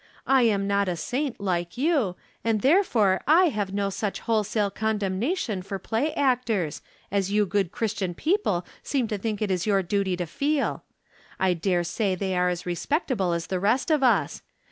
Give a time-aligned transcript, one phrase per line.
[0.25, 5.61] I am not a saint, like you, and therefore I have no such wholesale condemnation
[5.61, 6.81] for play actors,
[7.11, 10.81] as you good Christian people seem to think it is your duty to feel.
[11.39, 14.41] I dare say they are as respectable as the rest of us.